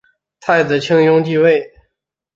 [0.39, 1.61] 太子庆膺继位。